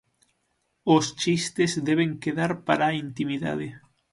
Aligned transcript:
Os 0.95 1.05
chistes 1.21 1.71
deben 1.89 2.11
quedar 2.23 2.51
para 2.67 2.83
a 2.87 2.95
intimidade. 3.05 3.67